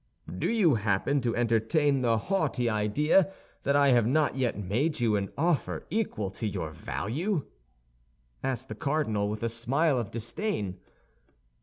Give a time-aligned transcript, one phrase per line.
[0.39, 5.15] "Do you happen to entertain the haughty idea that I have not yet made you
[5.15, 7.45] an offer equal to your value?"
[8.43, 10.79] asked the cardinal, with a smile of disdain.